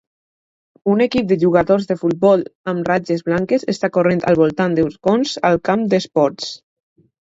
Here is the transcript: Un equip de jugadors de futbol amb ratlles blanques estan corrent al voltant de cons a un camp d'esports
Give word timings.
Un 0.93 1.03
equip 1.05 1.27
de 1.31 1.37
jugadors 1.43 1.85
de 1.91 1.99
futbol 2.01 2.47
amb 2.73 2.91
ratlles 2.93 3.23
blanques 3.31 3.69
estan 3.77 3.95
corrent 4.01 4.27
al 4.33 4.43
voltant 4.43 4.83
de 4.83 4.91
cons 5.11 5.39
a 5.47 5.57
un 5.61 5.65
camp 5.73 5.89
d'esports 5.95 6.55